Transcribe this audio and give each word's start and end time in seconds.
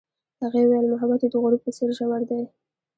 هغې 0.41 0.61
وویل 0.63 0.91
محبت 0.93 1.19
یې 1.23 1.29
د 1.31 1.35
غروب 1.43 1.61
په 1.63 1.71
څېر 1.77 1.89
ژور 1.97 2.21
دی. 2.29 2.41